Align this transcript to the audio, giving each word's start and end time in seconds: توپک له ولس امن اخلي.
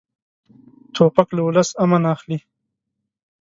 توپک 0.95 1.27
له 1.35 1.41
ولس 1.47 1.69
امن 1.83 2.03
اخلي. 2.13 2.37